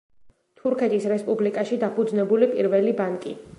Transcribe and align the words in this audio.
თურქეთის 0.61 1.05
რესპუბლიკაში 1.11 1.79
დაფუძნებული 1.85 2.51
პირველი 2.57 2.99
ბანკი. 3.03 3.39